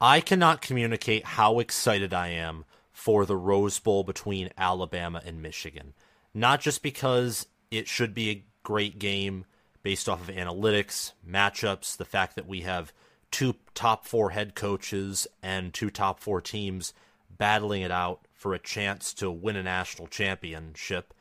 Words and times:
I 0.00 0.20
cannot 0.20 0.62
communicate 0.62 1.24
how 1.24 1.58
excited 1.58 2.14
I 2.14 2.28
am 2.28 2.64
for 2.92 3.26
the 3.26 3.36
Rose 3.36 3.78
Bowl 3.78 4.04
between 4.04 4.50
Alabama 4.56 5.20
and 5.24 5.42
Michigan. 5.42 5.94
Not 6.32 6.60
just 6.60 6.82
because 6.82 7.46
it 7.70 7.88
should 7.88 8.14
be 8.14 8.30
a 8.30 8.44
great 8.62 8.98
game 8.98 9.44
based 9.82 10.08
off 10.08 10.28
of 10.28 10.34
analytics, 10.34 11.12
matchups, 11.28 11.96
the 11.96 12.04
fact 12.04 12.36
that 12.36 12.46
we 12.46 12.60
have 12.60 12.92
two 13.30 13.56
top 13.74 14.06
four 14.06 14.30
head 14.30 14.54
coaches 14.54 15.26
and 15.42 15.74
two 15.74 15.90
top 15.90 16.20
four 16.20 16.40
teams 16.40 16.92
battling 17.30 17.82
it 17.82 17.90
out 17.90 18.20
for 18.34 18.54
a 18.54 18.58
chance 18.58 19.12
to 19.14 19.30
win 19.30 19.56
a 19.56 19.62
national 19.62 20.06
championship, 20.06 21.12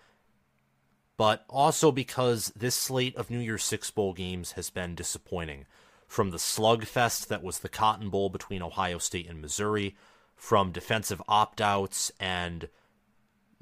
but 1.16 1.46
also 1.50 1.92
because 1.92 2.52
this 2.56 2.76
slate 2.76 3.16
of 3.16 3.30
New 3.30 3.40
Year's 3.40 3.64
Six 3.64 3.90
Bowl 3.90 4.14
games 4.14 4.52
has 4.54 4.70
been 4.70 4.94
disappointing. 4.94 5.66
From 6.08 6.32
the 6.32 6.38
slugfest 6.38 7.28
that 7.28 7.44
was 7.44 7.60
the 7.60 7.70
Cotton 7.70 8.10
Bowl 8.10 8.30
between 8.30 8.62
Ohio 8.62 8.98
State 8.98 9.30
and 9.30 9.42
Missouri, 9.42 9.96
from 10.36 10.72
defensive 10.72 11.22
opt 11.28 11.60
outs 11.60 12.12
and 12.20 12.70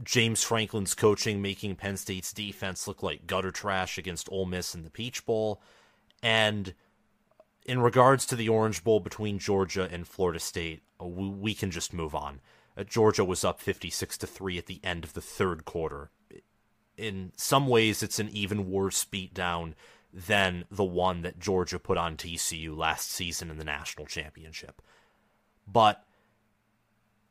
James 0.04 0.44
Franklin's 0.44 0.94
coaching 0.94 1.42
making 1.42 1.76
Penn 1.78 1.98
State's 1.98 2.34
defense 2.34 2.88
look 2.88 3.02
like 3.02 3.28
gutter 3.28 3.52
trash 3.52 3.98
against 3.98 4.30
Ole 4.32 4.46
Miss 4.46 4.76
in 4.76 4.84
the 4.84 4.90
Peach 4.90 5.26
Bowl, 5.26 5.62
and 6.22 6.74
in 7.66 7.80
regards 7.80 8.26
to 8.28 8.36
the 8.36 8.50
Orange 8.50 8.84
Bowl 8.84 9.00
between 9.00 9.40
Georgia 9.40 9.90
and 9.92 10.08
Florida 10.08 10.40
State, 10.40 10.84
uh, 11.02 11.06
we, 11.06 11.54
can 11.54 11.72
just 11.72 11.94
move 11.94 12.14
on. 12.14 12.42
Uh, 12.78 12.84
Georgia 12.84 13.26
was 13.26 13.44
up 13.44 13.60
56 13.60 14.18
to 14.20 14.28
3 14.28 14.58
at 14.58 14.68
the 14.68 14.80
end 14.84 15.04
of 15.04 15.14
the 15.14 15.22
third 15.22 15.66
quarter. 15.66 16.12
In 16.96 17.32
some 17.36 17.68
ways, 17.68 18.04
it's 18.04 18.20
an 18.20 18.30
even 18.30 18.70
worse 18.70 19.04
beatdown 19.04 19.74
than 20.16 20.64
the 20.72 20.84
one 20.84 21.22
that 21.24 21.40
Georgia 21.40 21.78
put 21.78 21.98
on 21.98 22.16
TCU 22.16 22.76
last 22.76 23.12
season 23.12 23.52
in 23.52 23.58
the 23.58 23.66
national 23.66 24.06
championship. 24.06 24.82
But 25.68 26.06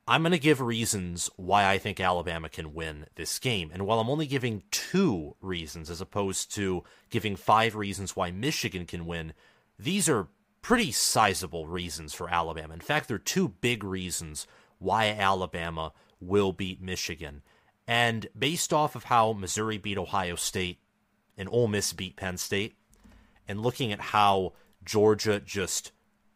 I'm 0.07 0.21
going 0.23 0.33
to 0.33 0.39
give 0.39 0.61
reasons 0.61 1.31
why 1.37 1.67
I 1.67 1.79
think 1.79 1.99
Alabama 1.99 2.51
can 2.51 2.75
win 2.75 3.07
this 3.15 3.39
game. 3.39 3.71
And 3.73 3.87
while 3.87 4.01
I'm 4.01 4.11
only 4.11 4.27
giving 4.27 4.65
two 4.71 5.35
reasons 5.41 5.89
as 5.89 6.03
opposed 6.03 6.55
to 6.57 6.85
giving 7.09 7.37
five 7.37 7.75
reasons 7.75 8.15
why 8.15 8.31
Michigan 8.31 8.85
can 8.85 9.07
win, 9.07 9.33
these 9.79 10.07
are 10.07 10.29
pretty 10.61 10.93
sizable 10.93 11.67
reasons 11.67 12.13
for 12.13 12.29
Alabama. 12.29 12.75
In 12.75 12.81
fact, 12.81 13.09
there 13.09 13.15
are 13.15 13.19
two 13.19 13.49
big 13.49 13.83
reasons 13.83 14.47
why 14.79 15.09
Alabama 15.09 15.95
will 16.21 16.53
beat 16.53 16.83
Michigan. 16.83 17.41
And 17.87 18.27
based 18.39 18.75
off 18.75 18.95
of 18.95 19.05
how 19.05 19.33
Missouri 19.33 19.79
beat 19.79 19.97
Ohio 19.97 20.37
State 20.37 20.81
and 21.37 21.49
Ole 21.51 21.69
Miss 21.69 21.93
beat 21.93 22.17
Penn 22.17 22.37
State, 22.37 22.77
and 23.49 23.61
looking 23.61 23.93
at 23.93 24.01
how 24.01 24.53
Georgia 24.85 25.41
just 25.41 25.93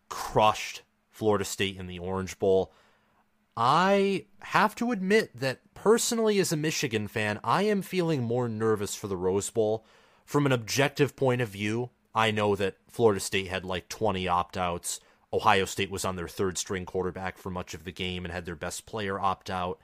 crushed 0.08 0.82
Florida 1.10 1.44
State 1.44 1.76
in 1.76 1.86
the 1.86 1.98
Orange 1.98 2.38
Bowl, 2.38 2.72
I 3.56 4.26
have 4.40 4.74
to 4.76 4.92
admit 4.92 5.38
that 5.40 5.60
personally, 5.74 6.38
as 6.38 6.52
a 6.52 6.56
Michigan 6.56 7.08
fan, 7.08 7.40
I 7.42 7.62
am 7.64 7.82
feeling 7.82 8.22
more 8.22 8.48
nervous 8.48 8.94
for 8.94 9.08
the 9.08 9.16
Rose 9.16 9.50
Bowl. 9.50 9.84
From 10.24 10.46
an 10.46 10.52
objective 10.52 11.16
point 11.16 11.40
of 11.40 11.48
view, 11.48 11.90
I 12.14 12.30
know 12.30 12.54
that 12.54 12.76
Florida 12.88 13.20
State 13.20 13.48
had 13.48 13.64
like 13.64 13.88
20 13.88 14.28
opt 14.28 14.56
outs. 14.56 15.00
Ohio 15.32 15.64
State 15.64 15.90
was 15.90 16.04
on 16.04 16.16
their 16.16 16.28
third 16.28 16.56
string 16.56 16.86
quarterback 16.86 17.36
for 17.36 17.50
much 17.50 17.74
of 17.74 17.84
the 17.84 17.92
game 17.92 18.24
and 18.24 18.32
had 18.32 18.44
their 18.44 18.54
best 18.54 18.86
player 18.86 19.18
opt 19.18 19.50
out. 19.50 19.78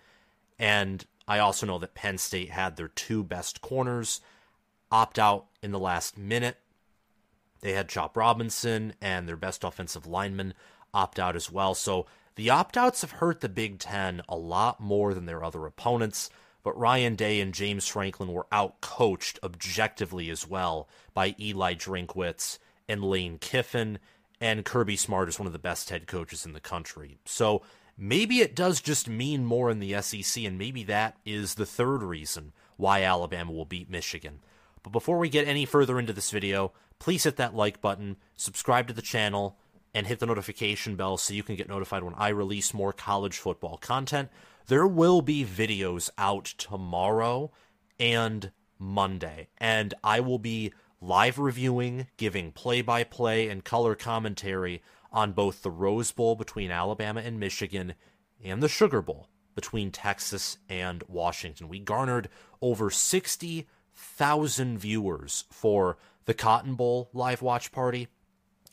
And 0.59 1.05
I 1.27 1.39
also 1.39 1.67
know 1.67 1.79
that 1.79 1.95
Penn 1.95 2.19
State 2.19 2.51
had 2.51 2.77
their 2.77 2.89
two 2.89 3.25
best 3.25 3.61
corners 3.61 4.21
opt 4.95 5.19
out 5.19 5.47
in 5.63 5.73
the 5.73 5.79
last 5.79 6.17
minute. 6.17 6.57
They 7.61 7.73
had 7.73 7.89
Chop 7.89 8.17
Robinson 8.17 8.95
and 9.01 9.29
their 9.29 9.37
best 9.37 9.65
offensive 9.65 10.07
lineman 10.07 10.55
opt 10.93 11.19
out 11.19 11.35
as 11.35 11.51
well. 11.51 11.75
So 11.75 12.07
the 12.37 12.51
opt 12.51 12.77
outs 12.77 13.01
have 13.01 13.13
hurt 13.13 13.41
the 13.41 13.49
Big 13.49 13.79
Ten 13.79 14.23
a 14.29 14.37
lot 14.37 14.81
more 14.81 15.13
than 15.13 15.27
their 15.27 15.43
other 15.43 15.67
opponents 15.67 16.31
but 16.65 16.77
Ryan 16.79 17.15
Day 17.15 17.41
and 17.41 17.55
James 17.55 17.87
Franklin 17.87 18.33
were 18.33 18.47
outcoached 18.51 19.39
objectively 19.45 20.31
as 20.31 20.49
well 20.49 20.89
by 21.13 21.37
Eli 21.39 21.75
Drinkwitz 21.75 22.59
and 22.89 23.05
Lane 23.05 23.39
Kiffin, 23.39 23.99
and 24.41 24.65
Kirby 24.65 24.97
Smart 24.97 25.29
is 25.29 25.39
one 25.39 25.47
of 25.47 25.53
the 25.53 25.59
best 25.59 25.91
head 25.91 26.07
coaches 26.07 26.45
in 26.45 26.55
the 26.55 26.61
country. 26.61 27.19
So 27.27 27.63
maybe 27.97 28.41
it 28.41 28.57
does 28.57 28.81
just 28.81 29.09
mean 29.09 29.45
more 29.45 29.71
in 29.71 29.79
the 29.79 30.01
SEC, 30.01 30.43
and 30.43 30.59
maybe 30.59 30.83
that 30.85 31.19
is 31.25 31.55
the 31.55 31.67
third 31.67 32.03
reason 32.03 32.53
why 32.79 33.03
Alabama 33.03 33.53
will 33.53 33.67
beat 33.67 33.91
Michigan. 33.91 34.41
But 34.85 34.93
before 34.93 35.19
we 35.19 35.29
get 35.29 35.49
any 35.49 35.65
further 35.65 35.99
into 35.99 36.13
this 36.13 36.31
video, 36.31 36.73
please 37.01 37.25
hit 37.25 37.37
that 37.37 37.57
like 37.57 37.81
button, 37.81 38.19
subscribe 38.37 38.87
to 38.87 38.95
the 38.95 39.03
channel, 39.03 39.59
and 39.95 40.07
hit 40.07 40.19
the 40.21 40.27
notification 40.27 40.95
bell 40.95 41.17
so 41.17 41.35
you 41.35 41.43
can 41.43 41.57
get 41.57 41.69
notified 41.69 42.03
when 42.03 42.15
I 42.15 42.29
release 42.29 42.75
more 42.75 42.93
college 42.93 43.39
football 43.39 43.79
content. 43.79 44.29
There 44.67 44.87
will 44.87 45.23
be 45.23 45.45
videos 45.45 46.11
out 46.19 46.45
tomorrow 46.45 47.51
and 47.99 48.53
Monday, 48.79 49.49
and 49.59 49.95
I 50.05 50.21
will 50.21 50.39
be 50.39 50.73
live 51.01 51.39
reviewing, 51.39 52.09
giving 52.17 52.53
play 52.53 52.83
by 52.83 53.05
play 53.05 53.49
and 53.49 53.65
color 53.65 53.95
commentary 53.95 54.83
on 55.11 55.33
both 55.33 55.63
the 55.63 55.71
Rose 55.71 56.13
Bowl 56.13 56.35
between 56.35 56.71
Alabama 56.71 57.21
and 57.21 57.41
Michigan 57.41 57.95
and 58.43 58.63
the 58.63 58.69
Sugar 58.69 59.01
Bowl 59.01 59.29
between 59.55 59.91
Texas 59.91 60.59
and 60.69 61.05
Washington. 61.09 61.69
We 61.69 61.79
garnered 61.79 62.29
over 62.61 62.91
60,000 63.95 64.79
viewers 64.79 65.45
for 65.51 65.97
the 66.25 66.35
Cotton 66.35 66.75
Bowl 66.75 67.11
live 67.13 67.43
watch 67.43 67.73
party, 67.73 68.09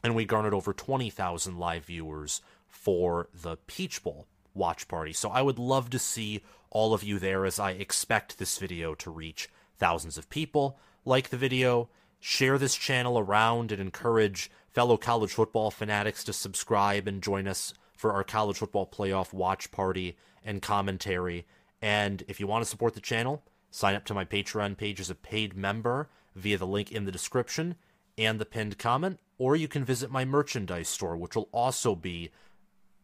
and 0.04 0.16
we 0.16 0.26
garnered 0.26 0.54
over 0.54 0.74
20,000 0.74 1.58
live 1.58 1.86
viewers 1.86 2.42
for 2.68 3.28
the 3.34 3.58
Peach 3.68 4.04
Bowl 4.04 4.28
watch 4.54 4.88
party. 4.88 5.14
So 5.14 5.30
I 5.30 5.42
would 5.42 5.60
love 5.60 5.90
to 5.92 6.00
see 6.00 6.44
all 6.70 6.94
of 6.94 7.04
you 7.04 7.20
there 7.20 7.46
as 7.46 7.60
I 7.60 7.72
expect 7.72 8.38
this 8.38 8.58
video 8.58 8.96
to 8.96 9.12
reach 9.12 9.50
thousands 9.78 10.18
of 10.18 10.30
people. 10.30 10.78
Like 11.06 11.30
the 11.30 11.38
video, 11.38 11.90
share 12.20 12.58
this 12.58 12.76
channel 12.76 13.18
around, 13.18 13.72
and 13.72 13.82
encourage 13.82 14.50
fellow 14.70 14.98
college 14.98 15.34
football 15.34 15.72
fanatics 15.72 16.24
to 16.26 16.34
subscribe 16.34 17.08
and 17.08 17.22
join 17.22 17.48
us 17.48 17.74
for 17.98 18.14
our 18.14 18.24
college 18.24 18.58
football 18.58 18.88
playoff 18.88 19.34
watch 19.34 19.72
party 19.72 20.18
and 20.44 20.62
commentary. 20.62 21.46
And 21.82 22.24
if 22.28 22.40
you 22.40 22.48
want 22.48 22.64
to 22.64 22.70
support 22.70 22.94
the 22.94 23.02
channel, 23.02 23.44
sign 23.72 23.96
up 23.96 24.06
to 24.06 24.14
my 24.14 24.26
Patreon 24.26 24.78
page 24.78 25.00
as 25.00 25.10
a 25.10 25.16
paid 25.16 25.56
member 25.56 26.10
via 26.36 26.58
the 26.58 26.68
link 26.68 26.92
in 26.92 27.06
the 27.06 27.12
description 27.12 27.76
and 28.18 28.40
the 28.40 28.46
pinned 28.46 28.78
comment, 28.78 29.20
or 29.38 29.56
you 29.56 29.68
can 29.68 29.84
visit 29.84 30.12
my 30.12 30.24
merchandise 30.24 30.90
store, 30.90 31.18
which 31.18 31.36
will 31.36 31.50
also 31.52 31.96
be 31.96 32.30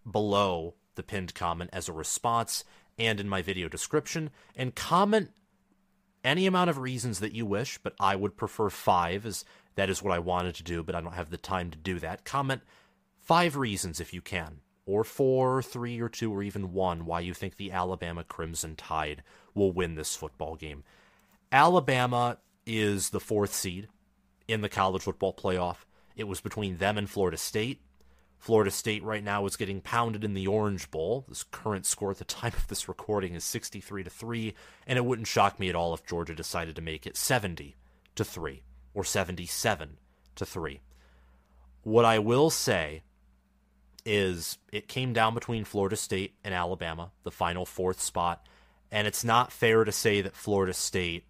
below 0.10 0.76
the 0.96 1.04
pinned 1.04 1.34
comment 1.34 1.70
as 1.74 1.88
a 1.88 1.94
response 1.94 2.64
and 3.00 3.20
in 3.20 3.30
my 3.30 3.42
video 3.42 3.68
description, 3.68 4.30
and 4.56 4.76
comment 4.76 5.32
any 6.24 6.46
amount 6.46 6.70
of 6.70 6.78
reasons 6.80 7.20
that 7.20 7.34
you 7.34 7.46
wish, 7.46 7.78
but 7.78 7.94
I 8.00 8.16
would 8.16 8.36
prefer 8.36 8.70
five, 8.70 9.26
as 9.26 9.46
that 9.76 9.90
is 9.90 10.02
what 10.02 10.14
I 10.14 10.20
wanted 10.20 10.56
to 10.56 10.64
do, 10.64 10.84
but 10.84 10.96
I 10.96 11.02
don't 11.02 11.14
have 11.14 11.30
the 11.30 11.38
time 11.38 11.72
to 11.72 11.78
do 11.78 12.00
that. 12.00 12.26
Comment 12.26 12.62
five 13.20 13.56
reasons 13.56 14.00
if 14.00 14.14
you 14.14 14.22
can, 14.22 14.62
or 14.86 15.04
four, 15.04 15.58
or 15.58 15.62
three, 15.62 16.00
or 16.00 16.10
two, 16.10 16.34
or 16.34 16.42
even 16.44 16.74
one 16.74 17.06
why 17.06 17.20
you 17.20 17.34
think 17.34 17.56
the 17.56 17.72
Alabama 17.72 18.24
Crimson 18.24 18.76
Tide 18.76 19.24
will 19.58 19.72
win 19.72 19.96
this 19.96 20.16
football 20.16 20.56
game. 20.56 20.84
Alabama 21.52 22.38
is 22.66 23.10
the 23.10 23.20
fourth 23.20 23.54
seed 23.54 23.88
in 24.48 24.62
the 24.62 24.70
college 24.70 25.02
football 25.02 25.34
playoff. 25.34 25.78
It 26.16 26.28
was 26.28 26.40
between 26.42 26.78
them 26.78 26.98
and 26.98 27.10
Florida 27.10 27.38
State. 27.38 27.82
Florida 28.40 28.70
State 28.70 29.04
right 29.04 29.24
now 29.24 29.46
is 29.46 29.56
getting 29.56 29.82
pounded 29.82 30.24
in 30.24 30.34
the 30.34 30.48
Orange 30.48 30.92
Bowl. 30.92 31.26
This 31.28 31.44
current 31.44 31.86
score 31.86 32.12
at 32.12 32.20
the 32.20 32.24
time 32.26 32.54
of 32.56 32.68
this 32.68 32.88
recording 32.88 33.34
is 33.34 33.44
63 33.44 34.04
to 34.04 34.10
3, 34.10 34.54
and 34.86 34.98
it 34.98 35.06
wouldn't 35.06 35.28
shock 35.28 35.60
me 35.60 35.70
at 35.70 35.76
all 35.76 35.94
if 35.94 36.06
Georgia 36.06 36.36
decided 36.36 36.76
to 36.76 36.82
make 36.82 37.08
it 37.08 37.18
70 37.18 37.76
to 38.16 38.24
3 38.24 38.64
or 38.94 39.04
77 39.04 39.98
to 40.36 40.46
3. 40.46 40.82
What 41.84 42.06
I 42.06 42.20
will 42.20 42.50
say 42.50 43.04
is 44.06 44.58
it 44.72 44.88
came 44.88 45.14
down 45.14 45.34
between 45.34 45.66
Florida 45.66 45.96
State 45.96 46.36
and 46.44 46.54
Alabama, 46.54 47.12
the 47.24 47.32
final 47.32 47.66
fourth 47.66 48.00
spot, 48.00 48.46
and 48.92 49.08
it's 49.08 49.24
not 49.24 49.52
fair 49.52 49.84
to 49.84 49.92
say 49.92 50.22
that 50.22 50.36
Florida 50.36 50.74
State 50.74 51.26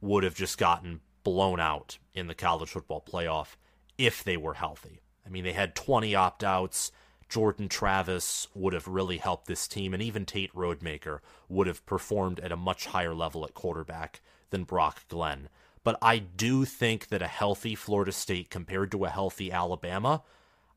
would 0.00 0.24
have 0.24 0.34
just 0.34 0.58
gotten 0.58 1.00
blown 1.22 1.60
out 1.60 1.98
in 2.14 2.26
the 2.26 2.34
college 2.34 2.70
football 2.70 3.04
playoff 3.06 3.56
if 3.98 4.24
they 4.24 4.36
were 4.36 4.54
healthy. 4.54 5.00
I 5.26 5.28
mean, 5.28 5.44
they 5.44 5.52
had 5.52 5.74
20 5.74 6.14
opt 6.14 6.42
outs. 6.42 6.90
Jordan 7.28 7.68
Travis 7.68 8.48
would 8.54 8.72
have 8.72 8.88
really 8.88 9.18
helped 9.18 9.46
this 9.46 9.68
team, 9.68 9.94
and 9.94 10.02
even 10.02 10.26
Tate 10.26 10.52
Rodemaker 10.52 11.20
would 11.48 11.68
have 11.68 11.86
performed 11.86 12.40
at 12.40 12.50
a 12.50 12.56
much 12.56 12.86
higher 12.86 13.14
level 13.14 13.44
at 13.44 13.54
quarterback 13.54 14.20
than 14.50 14.64
Brock 14.64 15.06
Glenn. 15.08 15.48
But 15.84 15.96
I 16.02 16.18
do 16.18 16.64
think 16.64 17.08
that 17.08 17.22
a 17.22 17.28
healthy 17.28 17.74
Florida 17.74 18.12
State 18.12 18.50
compared 18.50 18.90
to 18.92 19.04
a 19.04 19.10
healthy 19.10 19.52
Alabama, 19.52 20.22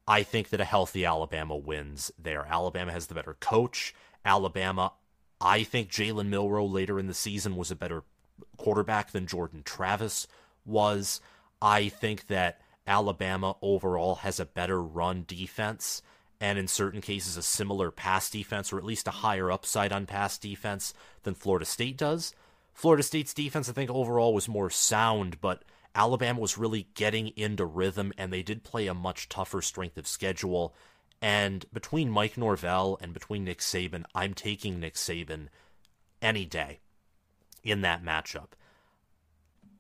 I 0.08 0.24
think 0.24 0.50
that 0.50 0.62
a 0.62 0.66
healthy 0.66 1.06
Alabama 1.06 1.56
wins 1.58 2.12
there. 2.20 2.46
Alabama 2.46 2.92
has 2.92 3.08
the 3.08 3.16
better 3.16 3.36
coach. 3.40 3.96
Alabama, 4.24 4.94
I 5.44 5.64
think 5.64 5.90
Jalen 5.90 6.30
Milroe 6.30 6.66
later 6.66 6.98
in 6.98 7.08
the 7.08 7.14
season 7.14 7.58
was 7.58 7.70
a 7.70 7.76
better 7.76 8.04
quarterback 8.58 9.12
than 9.12 9.28
Jordan 9.28 9.62
Travis 9.64 10.26
was. 10.66 11.20
I 11.62 11.90
think 11.90 12.28
that 12.28 12.62
Alabama 12.88 13.58
overall 13.62 14.16
has 14.16 14.40
a 14.40 14.46
better 14.46 14.82
run 14.82 15.26
defense. 15.28 16.02
and 16.44 16.60
in 16.60 16.68
certain 16.68 17.00
cases 17.00 17.38
a 17.38 17.42
similar 17.42 17.90
pass 17.90 18.30
defense 18.30 18.74
or 18.74 18.78
at 18.78 18.84
least 18.84 19.08
a 19.08 19.12
higher 19.12 19.50
upside 19.50 19.94
on 19.94 20.06
pass 20.06 20.38
defense 20.38 20.94
than 21.24 21.34
Florida 21.34 21.66
State 21.66 21.98
does. 21.98 22.34
Florida 22.74 23.04
State's 23.04 23.34
defense, 23.34 23.70
I 23.70 23.72
think, 23.72 23.90
overall 23.90 24.34
was 24.34 24.50
more 24.50 24.70
sound, 24.70 25.40
but 25.40 25.64
Alabama 25.96 26.40
was 26.40 26.58
really 26.58 26.88
getting 26.96 27.28
into 27.38 27.66
rhythm, 27.66 28.12
and 28.18 28.34
they 28.34 28.44
did 28.44 28.64
play 28.64 28.88
a 28.88 28.94
much 28.94 29.30
tougher 29.30 29.62
strength 29.62 29.98
of 29.98 30.08
schedule. 30.08 30.74
And 31.24 31.66
between 31.72 32.12
Mike 32.12 32.38
Norvell 32.38 32.98
and 33.00 33.14
between 33.14 33.46
Nick 33.46 33.60
Saban, 33.60 34.04
I'm 34.14 34.34
taking 34.34 34.82
Nick 34.82 34.96
Saban 34.96 35.48
any 36.22 36.44
day 36.44 36.82
in 37.64 37.80
that 37.80 38.04
matchup. 38.04 38.50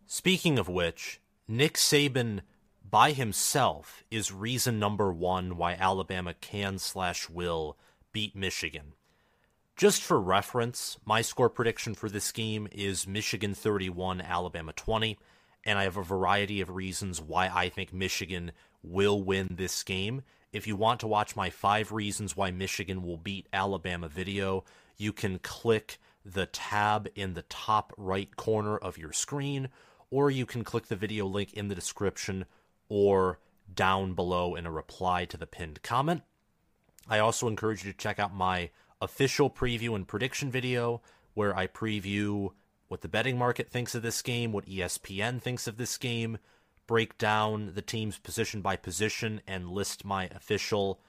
Speaking 0.07 0.57
of 0.57 0.69
which, 0.69 1.19
Nick 1.45 1.73
Saban 1.73 2.43
by 2.89 3.11
himself 3.11 4.05
is 4.09 4.31
reason 4.31 4.79
number 4.79 5.11
one 5.11 5.57
why 5.57 5.73
Alabama 5.73 6.33
can 6.33 6.77
slash 6.77 7.29
will 7.29 7.77
beat 8.13 8.37
Michigan. 8.37 8.93
Just 9.75 10.01
for 10.01 10.21
reference, 10.21 10.97
my 11.03 11.21
score 11.21 11.49
prediction 11.49 11.93
for 11.93 12.07
this 12.07 12.31
game 12.31 12.69
is 12.71 13.05
Michigan 13.05 13.53
31, 13.53 14.21
Alabama 14.21 14.71
20, 14.71 15.19
and 15.65 15.77
I 15.77 15.83
have 15.83 15.97
a 15.97 16.03
variety 16.03 16.61
of 16.61 16.69
reasons 16.69 17.19
why 17.19 17.49
I 17.53 17.67
think 17.67 17.91
Michigan 17.91 18.53
will 18.81 19.21
win 19.21 19.49
this 19.57 19.83
game. 19.83 20.21
If 20.53 20.67
you 20.67 20.75
want 20.75 20.99
to 20.99 21.07
watch 21.07 21.35
my 21.35 21.49
five 21.49 21.91
reasons 21.91 22.37
why 22.37 22.51
Michigan 22.51 23.01
will 23.01 23.17
beat 23.17 23.47
Alabama 23.51 24.07
video, 24.07 24.63
you 24.97 25.11
can 25.11 25.39
click 25.39 25.97
the 26.23 26.45
tab 26.45 27.09
in 27.15 27.33
the 27.33 27.41
top 27.41 27.91
right 27.97 28.33
corner 28.35 28.77
of 28.77 28.99
your 28.99 29.11
screen, 29.11 29.69
or 30.11 30.29
you 30.29 30.45
can 30.45 30.63
click 30.63 30.87
the 30.87 30.95
video 30.95 31.25
link 31.25 31.53
in 31.53 31.69
the 31.69 31.75
description 31.75 32.45
or 32.87 33.39
down 33.73 34.13
below 34.13 34.53
in 34.53 34.67
a 34.67 34.71
reply 34.71 35.25
to 35.25 35.37
the 35.37 35.47
pinned 35.47 35.81
comment. 35.81 36.21
I 37.09 37.17
also 37.17 37.47
encourage 37.47 37.83
you 37.83 37.91
to 37.91 37.97
check 37.97 38.19
out 38.19 38.33
my 38.33 38.69
official 39.01 39.49
preview 39.49 39.95
and 39.95 40.07
prediction 40.07 40.51
video 40.51 41.01
where 41.33 41.57
I 41.57 41.65
preview 41.65 42.51
what 42.89 43.01
the 43.01 43.07
betting 43.07 43.39
market 43.39 43.71
thinks 43.71 43.95
of 43.95 44.03
this 44.03 44.21
game, 44.21 44.51
what 44.51 44.67
ESPN 44.67 45.41
thinks 45.41 45.65
of 45.65 45.77
this 45.77 45.97
game, 45.97 46.37
break 46.87 47.17
down 47.17 47.71
the 47.75 47.81
teams 47.81 48.17
position 48.17 48.61
by 48.61 48.75
position, 48.75 49.41
and 49.47 49.69
list 49.69 50.05
my 50.05 50.25
official 50.27 50.99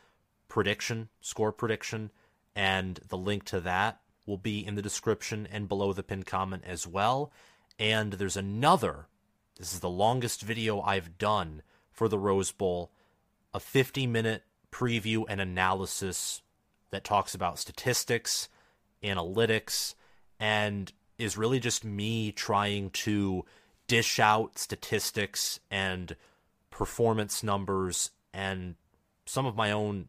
prediction, 0.49 1.09
score 1.21 1.53
prediction, 1.53 2.11
and 2.55 3.01
the 3.09 3.17
link 3.19 3.45
to 3.45 3.61
that 3.61 4.01
will 4.27 4.39
be 4.39 4.65
in 4.65 4.75
the 4.75 4.83
description 4.83 5.47
and 5.51 5.69
below 5.69 5.93
the 5.93 6.03
pinned 6.03 6.27
comment 6.27 6.63
as 6.67 6.87
well. 6.87 7.33
And 7.79 8.15
there's 8.15 8.37
another, 8.37 9.07
this 9.59 9.73
is 9.73 9.81
the 9.81 9.91
longest 9.91 10.43
video 10.43 10.81
I've 10.81 11.19
done 11.19 11.63
for 11.91 12.09
the 12.09 12.19
Rose 12.19 12.53
Bowl, 12.53 12.91
a 13.53 13.61
50 13.61 14.07
minute 14.07 14.45
preview 14.71 15.25
and 15.29 15.41
analysis 15.41 16.43
that 16.91 17.05
talks 17.05 17.35
about 17.35 17.59
statistics, 17.59 18.49
analytics, 19.03 19.95
and 20.41 20.93
is 21.19 21.37
really 21.37 21.61
just 21.61 21.85
me 21.85 22.33
trying 22.33 22.91
to 22.91 23.45
dish 23.95 24.19
out 24.19 24.59
statistics 24.59 25.61
and 25.71 26.17
performance 26.69 27.45
numbers 27.45 28.11
and 28.33 28.75
some 29.25 29.47
of 29.47 29.55
my 29.55 29.71
own 29.71 30.09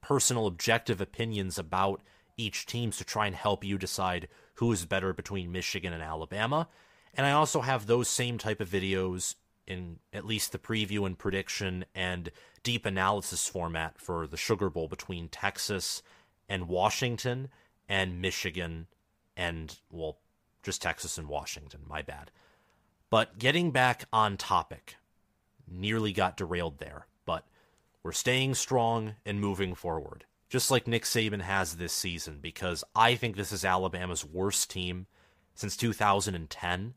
personal 0.00 0.46
objective 0.46 1.00
opinions 1.00 1.58
about 1.58 2.00
each 2.36 2.66
teams 2.66 2.96
to 2.96 3.04
try 3.04 3.26
and 3.26 3.34
help 3.34 3.64
you 3.64 3.78
decide 3.78 4.28
who 4.54 4.70
is 4.70 4.84
better 4.84 5.12
between 5.12 5.50
Michigan 5.50 5.92
and 5.92 6.04
Alabama. 6.04 6.68
And 7.14 7.26
I 7.26 7.32
also 7.32 7.62
have 7.62 7.86
those 7.86 8.06
same 8.06 8.38
type 8.38 8.60
of 8.60 8.70
videos 8.70 9.34
in 9.66 9.98
at 10.12 10.24
least 10.24 10.52
the 10.52 10.58
preview 10.58 11.04
and 11.04 11.18
prediction 11.18 11.84
and 11.96 12.30
deep 12.62 12.86
analysis 12.86 13.48
format 13.48 13.98
for 13.98 14.28
the 14.28 14.36
Sugar 14.36 14.70
Bowl 14.70 14.86
between 14.86 15.28
Texas 15.28 16.00
and 16.48 16.68
Washington 16.68 17.48
and 17.88 18.22
Michigan 18.22 18.86
and, 19.36 19.80
well, 19.90 20.18
just 20.62 20.80
Texas 20.80 21.18
and 21.18 21.26
Washington. 21.26 21.80
My 21.88 22.02
bad. 22.02 22.30
But 23.10 23.38
getting 23.38 23.70
back 23.70 24.06
on 24.12 24.36
topic, 24.36 24.96
nearly 25.68 26.12
got 26.12 26.36
derailed 26.36 26.78
there, 26.78 27.06
but 27.24 27.44
we're 28.02 28.12
staying 28.12 28.54
strong 28.54 29.14
and 29.24 29.40
moving 29.40 29.74
forward, 29.74 30.24
just 30.48 30.70
like 30.70 30.86
Nick 30.86 31.04
Saban 31.04 31.42
has 31.42 31.76
this 31.76 31.92
season, 31.92 32.38
because 32.40 32.84
I 32.94 33.14
think 33.14 33.36
this 33.36 33.52
is 33.52 33.64
Alabama's 33.64 34.24
worst 34.24 34.70
team 34.70 35.06
since 35.54 35.76
2010 35.76 36.94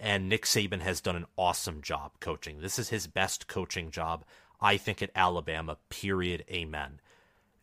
and 0.00 0.28
Nick 0.28 0.44
Saban 0.44 0.80
has 0.80 1.00
done 1.00 1.16
an 1.16 1.26
awesome 1.36 1.82
job 1.82 2.12
coaching. 2.20 2.60
This 2.60 2.78
is 2.78 2.90
his 2.90 3.06
best 3.06 3.48
coaching 3.48 3.90
job, 3.90 4.24
I 4.60 4.76
think, 4.76 5.02
at 5.02 5.10
Alabama, 5.14 5.78
period. 5.88 6.44
Amen. 6.50 7.00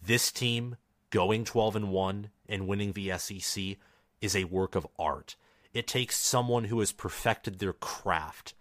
This 0.01 0.31
team 0.31 0.75
going 1.11 1.45
12 1.45 1.77
and 1.77 1.89
1 1.91 2.29
and 2.49 2.67
winning 2.67 2.91
the 2.91 3.17
SEC 3.17 3.77
is 4.21 4.35
a 4.35 4.43
work 4.45 4.75
of 4.75 4.87
art. 4.99 5.35
It 5.75 5.87
takes 5.87 6.15
someone 6.15 6.63
who 6.63 6.79
has 6.79 6.93
perfected 6.93 7.59
their 7.59 7.73
craft 7.73 8.53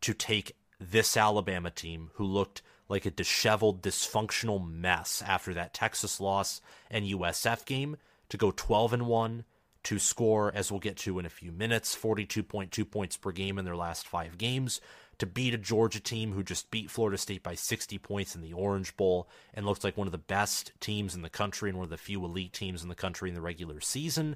to 0.00 0.12
take 0.12 0.56
this 0.80 1.16
Alabama 1.16 1.70
team 1.70 2.10
who 2.14 2.24
looked 2.24 2.60
like 2.88 3.06
a 3.06 3.10
disheveled, 3.12 3.82
dysfunctional 3.82 4.68
mess 4.68 5.22
after 5.24 5.54
that 5.54 5.72
Texas 5.72 6.20
loss 6.20 6.60
and 6.90 7.04
USF 7.04 7.64
game 7.66 7.96
to 8.30 8.36
go 8.36 8.50
12 8.50 8.94
and 8.94 9.06
1 9.06 9.44
to 9.84 9.98
score, 10.00 10.50
as 10.52 10.72
we'll 10.72 10.80
get 10.80 10.96
to 10.96 11.20
in 11.20 11.24
a 11.24 11.30
few 11.30 11.52
minutes, 11.52 11.96
42.2 11.96 12.90
points 12.90 13.16
per 13.16 13.30
game 13.30 13.56
in 13.56 13.64
their 13.64 13.76
last 13.76 14.08
five 14.08 14.36
games, 14.36 14.80
to 15.18 15.26
beat 15.26 15.54
a 15.54 15.58
Georgia 15.58 16.00
team 16.00 16.32
who 16.32 16.42
just 16.42 16.72
beat 16.72 16.90
Florida 16.90 17.16
State 17.16 17.44
by 17.44 17.54
60 17.54 17.96
points 17.98 18.34
in 18.34 18.40
the 18.40 18.54
Orange 18.54 18.96
Bowl 18.96 19.28
and 19.54 19.64
looks 19.64 19.84
like 19.84 19.96
one 19.96 20.08
of 20.08 20.12
the 20.12 20.18
best 20.18 20.72
teams 20.80 21.14
in 21.14 21.22
the 21.22 21.30
country 21.30 21.68
and 21.68 21.78
one 21.78 21.84
of 21.84 21.90
the 21.90 21.96
few 21.96 22.24
elite 22.24 22.52
teams 22.52 22.82
in 22.82 22.88
the 22.88 22.96
country 22.96 23.28
in 23.28 23.36
the 23.36 23.40
regular 23.40 23.80
season. 23.80 24.34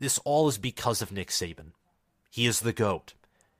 This 0.00 0.18
all 0.24 0.48
is 0.48 0.58
because 0.58 1.02
of 1.02 1.12
Nick 1.12 1.28
Saban. 1.28 1.72
He 2.30 2.46
is 2.46 2.60
the 2.60 2.72
GOAT. 2.72 3.14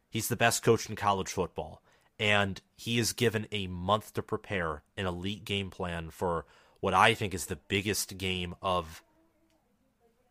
He's 0.09 0.29
the 0.29 0.37
best 0.37 0.63
coach 0.63 0.89
in 0.89 0.97
college 0.97 1.29
football. 1.29 1.83
And 2.19 2.61
he 2.77 2.99
is 2.99 3.13
given 3.13 3.47
a 3.53 3.67
month 3.67 4.15
to 4.15 4.23
prepare 4.23 4.83
an 4.97 5.07
elite 5.07 5.45
game 5.45 5.71
plan 5.71 6.11
for 6.11 6.47
what 6.81 6.95
I 6.95 7.15
think 7.15 7.35
is 7.35 7.47
the 7.47 7.57
biggest 7.57 8.17
game 8.19 8.55
of 8.63 9.03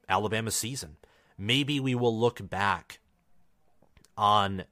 Alabama 0.08 0.52
season. 0.52 0.98
Maybe 1.38 1.80
we 1.80 1.96
will 1.96 2.18
look 2.18 2.48
back 2.50 3.00
on 4.18 4.66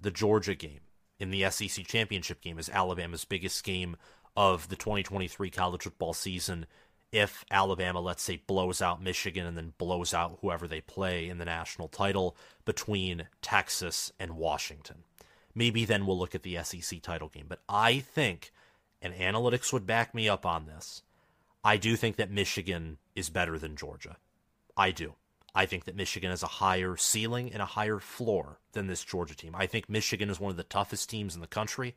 the 0.00 0.10
Georgia 0.10 0.54
game 0.54 0.80
in 1.18 1.30
the 1.30 1.50
SEC 1.50 1.86
championship 1.86 2.40
game 2.40 2.58
as 2.58 2.68
Alabama's 2.68 3.24
biggest 3.24 3.62
game 3.64 3.96
of 4.36 4.68
the 4.68 4.76
2023 4.76 5.50
college 5.50 5.82
football 5.82 6.12
season 6.12 6.66
if 7.14 7.44
Alabama, 7.48 8.00
let's 8.00 8.24
say, 8.24 8.42
blows 8.44 8.82
out 8.82 9.00
Michigan 9.00 9.46
and 9.46 9.56
then 9.56 9.72
blows 9.78 10.12
out 10.12 10.38
whoever 10.40 10.66
they 10.66 10.80
play 10.80 11.28
in 11.28 11.38
the 11.38 11.44
national 11.44 11.86
title 11.86 12.36
between 12.64 13.28
Texas 13.40 14.12
and 14.18 14.36
Washington. 14.36 15.04
Maybe 15.54 15.84
then 15.84 16.06
we'll 16.06 16.18
look 16.18 16.34
at 16.34 16.42
the 16.42 16.58
SEC 16.64 17.00
title 17.02 17.28
game. 17.28 17.46
But 17.48 17.60
I 17.68 18.00
think, 18.00 18.50
and 19.00 19.14
analytics 19.14 19.72
would 19.72 19.86
back 19.86 20.12
me 20.12 20.28
up 20.28 20.44
on 20.44 20.66
this, 20.66 21.02
I 21.62 21.76
do 21.76 21.94
think 21.94 22.16
that 22.16 22.32
Michigan 22.32 22.98
is 23.14 23.30
better 23.30 23.60
than 23.60 23.76
Georgia. 23.76 24.16
I 24.76 24.90
do. 24.90 25.14
I 25.54 25.66
think 25.66 25.84
that 25.84 25.94
Michigan 25.94 26.30
has 26.30 26.42
a 26.42 26.48
higher 26.48 26.96
ceiling 26.96 27.52
and 27.52 27.62
a 27.62 27.66
higher 27.66 28.00
floor 28.00 28.58
than 28.72 28.88
this 28.88 29.04
Georgia 29.04 29.36
team. 29.36 29.54
I 29.54 29.66
think 29.66 29.88
Michigan 29.88 30.30
is 30.30 30.40
one 30.40 30.50
of 30.50 30.56
the 30.56 30.64
toughest 30.64 31.08
teams 31.08 31.36
in 31.36 31.40
the 31.40 31.46
country, 31.46 31.94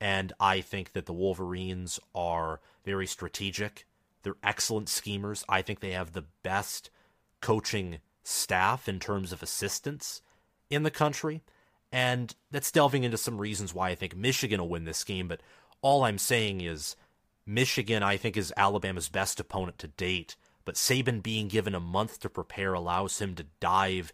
and 0.00 0.32
I 0.40 0.60
think 0.60 0.92
that 0.94 1.06
the 1.06 1.12
Wolverines 1.12 2.00
are 2.16 2.58
very 2.84 3.06
strategic. 3.06 3.86
They're 4.22 4.36
excellent 4.42 4.88
schemers. 4.88 5.44
I 5.48 5.62
think 5.62 5.80
they 5.80 5.92
have 5.92 6.12
the 6.12 6.26
best 6.42 6.90
coaching 7.40 7.98
staff 8.22 8.88
in 8.88 8.98
terms 8.98 9.32
of 9.32 9.42
assistants 9.42 10.22
in 10.68 10.82
the 10.82 10.90
country. 10.90 11.42
And 11.92 12.34
that's 12.50 12.70
delving 12.70 13.04
into 13.04 13.16
some 13.16 13.38
reasons 13.38 13.74
why 13.74 13.90
I 13.90 13.94
think 13.94 14.16
Michigan 14.16 14.60
will 14.60 14.68
win 14.68 14.84
this 14.84 15.04
game. 15.04 15.26
But 15.26 15.40
all 15.82 16.04
I'm 16.04 16.18
saying 16.18 16.60
is 16.60 16.94
Michigan, 17.46 18.02
I 18.02 18.16
think, 18.16 18.36
is 18.36 18.52
Alabama's 18.56 19.08
best 19.08 19.40
opponent 19.40 19.78
to 19.78 19.88
date 19.88 20.36
but 20.64 20.76
Saban 20.76 21.22
being 21.22 21.48
given 21.48 21.74
a 21.74 21.80
month 21.80 22.20
to 22.20 22.30
prepare 22.30 22.74
allows 22.74 23.20
him 23.20 23.34
to 23.34 23.46
dive 23.58 24.12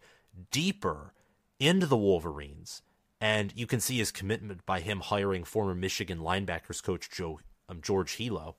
deeper 0.51 1.13
into 1.59 1.87
the 1.87 1.97
Wolverines. 1.97 2.83
And 3.21 3.53
you 3.57 3.67
can 3.67 3.81
see 3.81 3.99
his 3.99 4.11
commitment 4.11 4.65
by 4.67 4.81
him 4.81 5.01
hiring 5.01 5.45
former 5.45 5.75
Michigan 5.75 6.21
linebackers 6.21 6.83
coach 6.83 7.11
Joe 7.11 7.41
um, 7.69 7.81
George 7.83 8.17
Helow. 8.17 8.55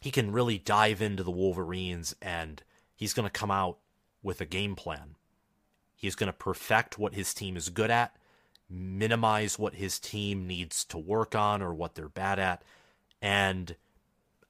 He 0.00 0.10
can 0.10 0.32
really 0.32 0.58
dive 0.58 1.02
into 1.02 1.22
the 1.22 1.30
Wolverines 1.30 2.16
and 2.20 2.62
he's 2.96 3.12
going 3.12 3.26
to 3.26 3.30
come 3.30 3.50
out 3.50 3.78
with 4.22 4.40
a 4.40 4.46
game 4.46 4.74
plan. 4.74 5.16
He's 5.94 6.14
going 6.14 6.28
to 6.28 6.32
perfect 6.32 6.98
what 6.98 7.14
his 7.14 7.34
team 7.34 7.56
is 7.56 7.68
good 7.68 7.90
at, 7.90 8.16
minimize 8.68 9.58
what 9.58 9.74
his 9.74 9.98
team 9.98 10.46
needs 10.46 10.84
to 10.86 10.98
work 10.98 11.34
on 11.34 11.60
or 11.60 11.74
what 11.74 11.94
they're 11.94 12.08
bad 12.08 12.38
at, 12.38 12.62
and 13.20 13.76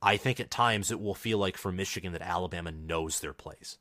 I 0.03 0.17
think 0.17 0.41
at 0.41 0.51
times 0.51 0.91
it 0.91 1.01
will 1.01 1.15
feel 1.15 1.39
like 1.39 1.57
for 1.57 1.73
Michigan 1.73 2.13
that 2.13 2.23
Alabama 2.23 2.71
knows 2.71 3.21
their 3.21 3.33
plays. 3.33 3.79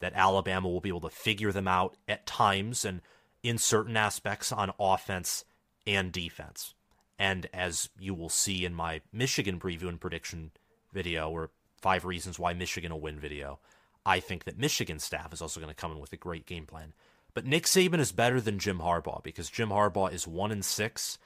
That 0.00 0.14
Alabama 0.14 0.68
will 0.68 0.80
be 0.80 0.88
able 0.88 1.00
to 1.02 1.10
figure 1.10 1.52
them 1.52 1.68
out 1.68 1.96
at 2.08 2.26
times 2.26 2.84
and 2.84 3.00
in 3.42 3.58
certain 3.58 3.96
aspects 3.96 4.50
on 4.50 4.72
offense 4.80 5.44
and 5.86 6.10
defense. 6.10 6.74
And 7.18 7.46
as 7.52 7.90
you 7.98 8.14
will 8.14 8.28
see 8.28 8.64
in 8.64 8.74
my 8.74 9.02
Michigan 9.12 9.60
preview 9.60 9.88
and 9.88 10.00
prediction 10.00 10.50
video 10.94 11.28
or 11.28 11.50
five 11.82 12.06
reasons 12.06 12.38
why 12.38 12.54
Michigan 12.54 12.90
will 12.92 13.00
win 13.00 13.20
video, 13.20 13.58
I 14.06 14.20
think 14.20 14.44
that 14.44 14.58
Michigan 14.58 14.98
staff 14.98 15.32
is 15.32 15.42
also 15.42 15.60
going 15.60 15.68
to 15.68 15.78
come 15.80 15.92
in 15.92 16.00
with 16.00 16.12
a 16.14 16.16
great 16.16 16.46
game 16.46 16.64
plan. 16.64 16.94
But 17.34 17.44
Nick 17.44 17.64
Saban 17.64 17.98
is 17.98 18.12
better 18.12 18.40
than 18.40 18.58
Jim 18.58 18.78
Harbaugh 18.78 19.22
because 19.22 19.50
Jim 19.50 19.68
Harbaugh 19.68 20.12
is 20.12 20.26
one 20.26 20.52
in 20.52 20.62
six 20.62 21.18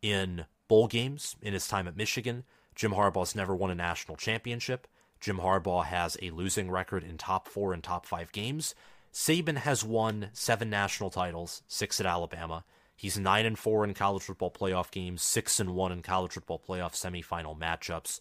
in 0.00 0.46
bowl 0.68 0.86
games 0.86 1.36
in 1.42 1.52
his 1.52 1.68
time 1.68 1.88
at 1.88 1.96
Michigan. 1.96 2.44
Jim 2.74 2.92
Harbaugh's 2.92 3.34
never 3.34 3.54
won 3.54 3.70
a 3.70 3.74
national 3.74 4.16
championship. 4.16 4.86
Jim 5.20 5.38
Harbaugh 5.38 5.84
has 5.84 6.16
a 6.22 6.30
losing 6.30 6.70
record 6.70 7.02
in 7.02 7.18
top 7.18 7.48
four 7.48 7.72
and 7.72 7.82
top 7.82 8.06
five 8.06 8.30
games. 8.32 8.74
Saban 9.12 9.56
has 9.58 9.82
won 9.82 10.28
seven 10.32 10.70
national 10.70 11.10
titles, 11.10 11.62
six 11.66 11.98
at 12.00 12.06
Alabama. 12.06 12.64
He's 12.94 13.18
nine 13.18 13.46
and 13.46 13.58
four 13.58 13.82
in 13.84 13.94
college 13.94 14.22
football 14.22 14.50
playoff 14.50 14.90
games, 14.90 15.22
six 15.22 15.58
and 15.58 15.74
one 15.74 15.90
in 15.90 16.02
college 16.02 16.32
football 16.32 16.62
playoff 16.66 16.92
semifinal 16.92 17.58
matchups, 17.58 18.20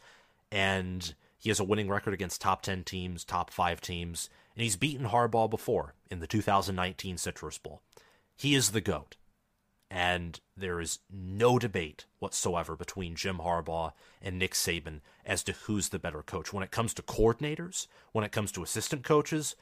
and 0.56 1.14
he 1.38 1.50
has 1.50 1.60
a 1.60 1.66
winning 1.66 1.90
record 1.90 2.14
against 2.14 2.40
top 2.40 2.62
ten 2.62 2.86
teams, 2.86 3.26
top 3.26 3.52
five 3.52 3.82
teams, 3.82 4.30
and 4.56 4.64
he's 4.64 4.78
beaten 4.78 5.08
Harbaugh 5.08 5.50
before 5.50 5.94
in 6.10 6.20
the 6.20 6.28
2019 6.28 7.18
Citrus 7.18 7.58
Bowl. 7.58 7.82
He 8.38 8.56
is 8.56 8.72
the 8.72 8.80
goat. 8.80 9.18
And 9.92 10.40
there 10.58 10.80
is 10.80 11.00
no 11.12 11.60
debate 11.60 12.06
whatsoever 12.20 12.76
between 12.76 13.16
Jim 13.16 13.38
Harbaugh 13.38 13.92
and 14.22 14.40
Nick 14.40 14.54
Saban 14.54 15.02
as 15.26 15.44
to 15.44 15.52
who's 15.52 15.90
the 15.90 16.00
better 16.00 16.24
coach. 16.24 16.52
When 16.54 16.64
it 16.64 16.72
comes 16.72 16.94
to 16.96 17.04
coordinators, 17.04 17.88
when 18.14 18.26
it 18.26 18.32
comes 18.32 18.52
to 18.54 18.64
assistant 18.64 19.04
coaches, 19.04 19.56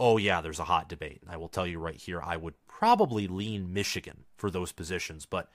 oh, 0.00 0.16
yeah, 0.16 0.40
there's 0.40 0.60
a 0.60 0.64
hot 0.64 0.88
debate. 0.88 1.20
And 1.22 1.30
I 1.30 1.36
will 1.36 1.48
tell 1.48 1.66
you 1.66 1.78
right 1.78 1.96
here, 1.96 2.22
I 2.24 2.36
would 2.36 2.54
probably 2.68 3.26
lean 3.26 3.72
Michigan 3.72 4.24
for 4.36 4.50
those 4.50 4.72
positions. 4.72 5.26
But 5.26 5.50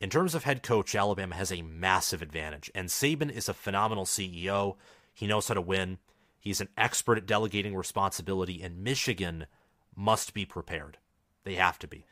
in 0.00 0.10
terms 0.10 0.34
of 0.34 0.44
head 0.44 0.62
coach, 0.62 0.94
Alabama 0.94 1.34
has 1.34 1.52
a 1.52 1.62
massive 1.62 2.22
advantage. 2.22 2.70
And 2.74 2.88
Saban 2.88 3.30
is 3.30 3.48
a 3.48 3.54
phenomenal 3.54 4.04
CEO. 4.04 4.76
He 5.12 5.26
knows 5.26 5.48
how 5.48 5.54
to 5.54 5.60
win. 5.60 5.98
He's 6.38 6.60
an 6.60 6.68
expert 6.78 7.18
at 7.18 7.26
delegating 7.26 7.76
responsibility, 7.76 8.62
and 8.62 8.82
Michigan 8.82 9.46
must 9.94 10.32
be 10.32 10.46
prepared. 10.46 10.96
They 11.44 11.56
have 11.56 11.78
to 11.80 11.88
be 11.88 12.06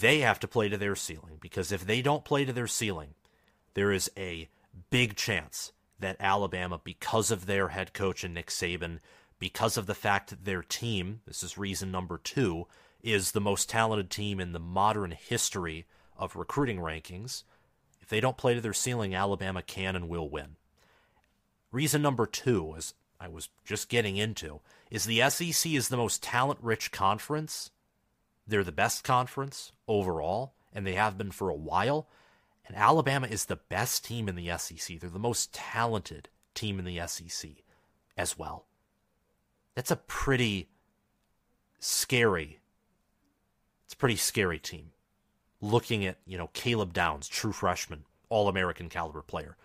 they 0.00 0.20
have 0.20 0.38
to 0.40 0.48
play 0.48 0.68
to 0.68 0.76
their 0.76 0.94
ceiling 0.94 1.38
because 1.40 1.72
if 1.72 1.86
they 1.86 2.02
don't 2.02 2.24
play 2.24 2.44
to 2.44 2.52
their 2.52 2.66
ceiling, 2.66 3.14
there 3.74 3.92
is 3.92 4.10
a 4.16 4.48
big 4.90 5.16
chance 5.16 5.72
that 5.98 6.16
Alabama, 6.20 6.80
because 6.82 7.30
of 7.30 7.46
their 7.46 7.68
head 7.68 7.92
coach 7.92 8.24
and 8.24 8.34
Nick 8.34 8.48
Saban, 8.48 8.98
because 9.38 9.76
of 9.76 9.86
the 9.86 9.94
fact 9.94 10.30
that 10.30 10.44
their 10.44 10.62
team, 10.62 11.20
this 11.26 11.42
is 11.42 11.58
reason 11.58 11.90
number 11.90 12.18
two, 12.18 12.66
is 13.02 13.32
the 13.32 13.40
most 13.40 13.68
talented 13.68 14.10
team 14.10 14.40
in 14.40 14.52
the 14.52 14.58
modern 14.58 15.10
history 15.10 15.86
of 16.20 16.36
recruiting 16.36 16.78
rankings, 16.78 17.42
if 18.00 18.08
they 18.08 18.20
don't 18.20 18.36
play 18.36 18.54
to 18.54 18.60
their 18.60 18.72
ceiling, 18.72 19.12
Alabama 19.12 19.62
can 19.62 19.96
and 19.96 20.08
will 20.08 20.28
win. 20.28 20.54
Reason 21.72 22.00
number 22.00 22.26
two, 22.26 22.74
as 22.76 22.94
I 23.18 23.26
was 23.26 23.48
just 23.64 23.88
getting 23.88 24.16
into, 24.16 24.60
is 24.90 25.04
the 25.04 25.28
SEC 25.28 25.72
is 25.72 25.88
the 25.88 25.96
most 25.96 26.22
talent 26.22 26.60
rich 26.62 26.92
conference 26.92 27.70
they're 28.50 28.64
the 28.64 28.72
best 28.72 29.04
conference 29.04 29.70
overall, 29.86 30.54
and 30.72 30.84
they 30.84 30.94
have 30.94 31.16
been 31.16 31.30
for 31.30 31.48
a 31.48 31.54
while. 31.54 32.08
And 32.66 32.76
Alabama 32.76 33.28
is 33.28 33.44
the 33.44 33.56
best 33.56 34.04
team 34.04 34.28
in 34.28 34.34
the 34.34 34.50
SEC. 34.58 34.98
They're 34.98 35.08
the 35.08 35.20
most 35.20 35.54
talented 35.54 36.28
team 36.52 36.80
in 36.80 36.84
the 36.84 37.00
SEC 37.06 37.50
as 38.16 38.36
well. 38.36 38.66
That's 39.76 39.92
a 39.92 39.96
pretty 39.96 40.68
scary. 41.78 42.58
It's 43.84 43.94
a 43.94 43.96
pretty 43.96 44.16
scary 44.16 44.58
team. 44.58 44.90
Looking 45.60 46.04
at, 46.06 46.18
you 46.26 46.38
know, 46.38 46.50
Caleb 46.52 46.92
Downs, 46.92 47.28
true 47.28 47.52
freshman, 47.52 48.04
all 48.28 48.48
American 48.48 48.88
caliber 48.88 49.22
player. 49.22 49.56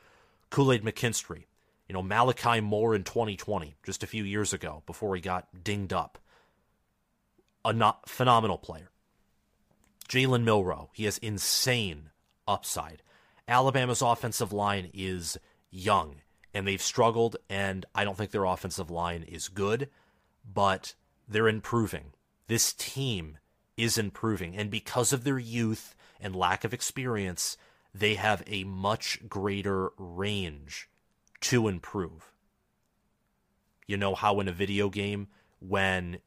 Kool 0.50 0.72
Aid 0.72 0.84
McKinstry, 0.84 1.46
you 1.88 1.94
know, 1.94 2.02
Malachi 2.02 2.60
Moore 2.60 2.96
in 2.96 3.04
2020, 3.04 3.76
just 3.84 4.04
a 4.04 4.08
few 4.08 4.24
years 4.24 4.54
ago 4.54 4.84
before 4.86 5.16
he 5.16 5.22
got 5.22 5.64
dinged 5.64 5.94
up 5.94 6.18
a 7.66 7.74
not 7.74 8.08
phenomenal 8.08 8.58
player. 8.58 8.92
Jalen 10.08 10.44
Milroe, 10.44 10.92
he 10.94 11.06
has 11.06 11.18
insane 11.18 12.12
upside. 12.48 13.02
Alabama's 13.48 14.04
offensive 14.04 14.54
line 14.54 14.92
is 14.94 15.38
young 15.72 16.22
and 16.54 16.66
they've 16.66 16.82
struggled, 16.82 17.36
and 17.50 17.86
I 17.94 18.06
don't 18.06 18.18
think 18.18 18.32
their 18.32 18.46
offensive 18.46 18.90
line 18.90 19.24
is 19.24 19.50
good, 19.50 19.90
but 20.52 20.94
they're 21.28 21.50
improving. 21.50 22.14
This 22.48 22.72
team 22.72 23.40
is 23.78 23.98
improving, 23.98 24.56
and 24.56 24.70
because 24.70 25.12
of 25.14 25.24
their 25.24 25.40
youth 25.40 25.96
and 26.20 26.36
lack 26.36 26.64
of 26.64 26.74
experience, 26.74 27.58
they 27.94 28.16
have 28.16 28.44
a 28.48 28.64
much 28.64 29.20
greater 29.28 29.92
range 29.98 30.90
to 31.42 31.68
improve. 31.68 32.32
You 33.88 33.98
know 33.98 34.16
how 34.16 34.40
in 34.40 34.48
a 34.48 34.54
video 34.54 34.90
game, 34.90 35.28
when 35.60 36.20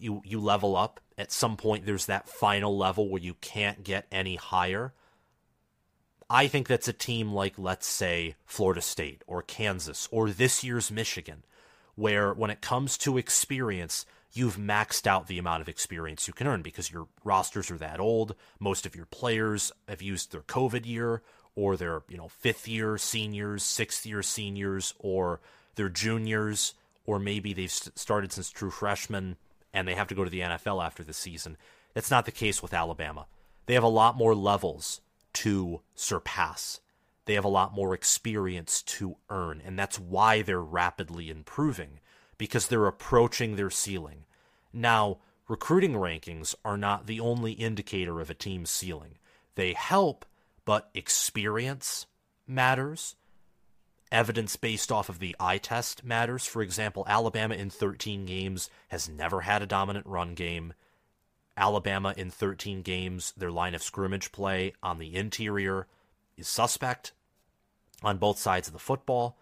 you 0.00 0.22
you 0.24 0.40
level 0.40 0.76
up 0.76 1.00
at 1.18 1.30
some 1.30 1.56
point 1.56 1.86
there's 1.86 2.06
that 2.06 2.28
final 2.28 2.76
level 2.76 3.08
where 3.08 3.20
you 3.20 3.34
can't 3.34 3.84
get 3.84 4.06
any 4.10 4.36
higher 4.36 4.92
i 6.28 6.46
think 6.46 6.66
that's 6.66 6.88
a 6.88 6.92
team 6.92 7.32
like 7.32 7.58
let's 7.58 7.86
say 7.86 8.34
florida 8.44 8.80
state 8.80 9.22
or 9.26 9.42
kansas 9.42 10.08
or 10.10 10.30
this 10.30 10.64
year's 10.64 10.90
michigan 10.90 11.44
where 11.94 12.32
when 12.32 12.50
it 12.50 12.60
comes 12.62 12.96
to 12.96 13.18
experience 13.18 14.06
you've 14.32 14.56
maxed 14.56 15.06
out 15.06 15.26
the 15.26 15.38
amount 15.38 15.60
of 15.60 15.68
experience 15.68 16.26
you 16.26 16.34
can 16.34 16.46
earn 16.46 16.62
because 16.62 16.90
your 16.90 17.08
rosters 17.24 17.70
are 17.70 17.78
that 17.78 18.00
old 18.00 18.34
most 18.58 18.86
of 18.86 18.94
your 18.94 19.06
players 19.06 19.72
have 19.88 20.02
used 20.02 20.32
their 20.32 20.42
covid 20.42 20.86
year 20.86 21.22
or 21.54 21.76
their 21.76 22.02
you 22.08 22.16
know 22.16 22.28
fifth 22.28 22.68
year 22.68 22.96
seniors 22.96 23.62
sixth 23.62 24.06
year 24.06 24.22
seniors 24.22 24.94
or 24.98 25.40
their 25.74 25.88
juniors 25.88 26.74
or 27.06 27.18
maybe 27.18 27.52
they've 27.52 27.72
started 27.72 28.32
since 28.32 28.50
true 28.50 28.70
freshmen 28.70 29.36
and 29.72 29.86
they 29.86 29.94
have 29.94 30.08
to 30.08 30.14
go 30.14 30.24
to 30.24 30.30
the 30.30 30.40
NFL 30.40 30.84
after 30.84 31.02
the 31.02 31.12
season. 31.12 31.56
That's 31.94 32.10
not 32.10 32.24
the 32.24 32.32
case 32.32 32.62
with 32.62 32.74
Alabama. 32.74 33.26
They 33.66 33.74
have 33.74 33.82
a 33.82 33.88
lot 33.88 34.16
more 34.16 34.34
levels 34.34 35.00
to 35.34 35.80
surpass. 35.94 36.80
They 37.24 37.34
have 37.34 37.44
a 37.44 37.48
lot 37.48 37.74
more 37.74 37.94
experience 37.94 38.82
to 38.82 39.16
earn, 39.28 39.62
and 39.64 39.78
that's 39.78 39.98
why 39.98 40.42
they're 40.42 40.60
rapidly 40.60 41.30
improving 41.30 42.00
because 42.40 42.68
they're 42.68 42.86
approaching 42.86 43.56
their 43.56 43.68
ceiling. 43.68 44.24
Now, 44.72 45.18
recruiting 45.46 45.92
rankings 45.92 46.54
are 46.64 46.78
not 46.78 47.06
the 47.06 47.20
only 47.20 47.52
indicator 47.52 48.18
of 48.18 48.30
a 48.30 48.34
team's 48.34 48.70
ceiling. 48.70 49.18
They 49.56 49.74
help, 49.74 50.24
but 50.64 50.88
experience 50.94 52.06
matters 52.46 53.14
evidence 54.10 54.56
based 54.56 54.90
off 54.90 55.10
of 55.10 55.18
the 55.18 55.36
eye 55.38 55.58
test 55.58 56.02
matters. 56.02 56.46
For 56.46 56.62
example, 56.62 57.04
Alabama 57.06 57.56
in 57.56 57.68
13 57.68 58.24
games 58.24 58.70
has 58.88 59.06
never 59.06 59.42
had 59.42 59.60
a 59.60 59.66
dominant 59.66 60.06
run 60.06 60.32
game. 60.32 60.72
Alabama 61.58 62.14
in 62.16 62.30
13 62.30 62.80
games, 62.80 63.34
their 63.36 63.50
line 63.50 63.74
of 63.74 63.82
scrimmage 63.82 64.32
play 64.32 64.72
on 64.82 64.96
the 64.96 65.14
interior 65.14 65.86
is 66.38 66.48
suspect 66.48 67.12
on 68.02 68.16
both 68.16 68.38
sides 68.38 68.66
of 68.66 68.72
the 68.72 68.80
football. 68.80 69.36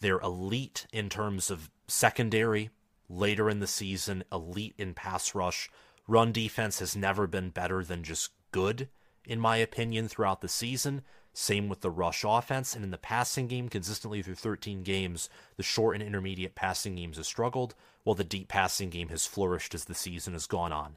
They're 0.00 0.18
elite 0.20 0.86
in 0.94 1.10
terms 1.10 1.50
of 1.50 1.70
secondary 1.92 2.70
later 3.08 3.50
in 3.50 3.60
the 3.60 3.66
season, 3.66 4.24
elite 4.32 4.74
in 4.78 4.94
pass 4.94 5.34
rush. 5.34 5.70
Run 6.08 6.32
defense 6.32 6.78
has 6.78 6.96
never 6.96 7.26
been 7.26 7.50
better 7.50 7.84
than 7.84 8.02
just 8.02 8.30
good, 8.50 8.88
in 9.26 9.38
my 9.38 9.58
opinion, 9.58 10.08
throughout 10.08 10.40
the 10.40 10.48
season. 10.48 11.02
Same 11.34 11.68
with 11.68 11.82
the 11.82 11.90
rush 11.90 12.24
offense. 12.26 12.74
And 12.74 12.82
in 12.82 12.90
the 12.90 12.98
passing 12.98 13.46
game, 13.46 13.68
consistently 13.68 14.22
through 14.22 14.36
13 14.36 14.82
games, 14.82 15.28
the 15.56 15.62
short 15.62 15.94
and 15.94 16.02
intermediate 16.02 16.54
passing 16.54 16.96
games 16.96 17.18
have 17.18 17.26
struggled, 17.26 17.74
while 18.04 18.14
the 18.14 18.24
deep 18.24 18.48
passing 18.48 18.90
game 18.90 19.08
has 19.10 19.26
flourished 19.26 19.74
as 19.74 19.84
the 19.84 19.94
season 19.94 20.32
has 20.32 20.46
gone 20.46 20.72
on. 20.72 20.96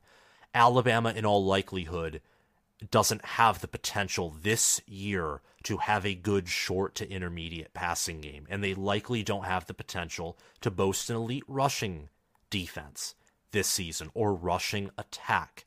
Alabama, 0.53 1.11
in 1.11 1.25
all 1.25 1.43
likelihood, 1.43 2.21
doesn't 2.91 3.25
have 3.25 3.61
the 3.61 3.67
potential 3.67 4.35
this 4.41 4.81
year 4.85 5.41
to 5.63 5.77
have 5.77 6.05
a 6.05 6.13
good 6.13 6.47
short 6.47 6.95
to 6.95 7.09
intermediate 7.09 7.73
passing 7.73 8.21
game, 8.21 8.45
and 8.49 8.63
they 8.63 8.73
likely 8.73 9.23
don't 9.23 9.45
have 9.45 9.65
the 9.65 9.73
potential 9.73 10.37
to 10.61 10.69
boast 10.69 11.09
an 11.09 11.15
elite 11.15 11.43
rushing 11.47 12.09
defense 12.49 13.15
this 13.51 13.67
season 13.67 14.11
or 14.13 14.33
rushing 14.33 14.91
attack. 14.97 15.65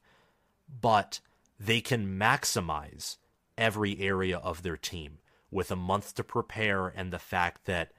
But 0.80 1.20
they 1.58 1.80
can 1.80 2.18
maximize 2.18 3.16
every 3.56 3.98
area 3.98 4.38
of 4.38 4.62
their 4.62 4.76
team 4.76 5.18
with 5.50 5.70
a 5.70 5.76
month 5.76 6.14
to 6.14 6.22
prepare 6.22 6.88
and 6.88 7.12
the 7.12 7.18
fact 7.18 7.64
that 7.64 7.90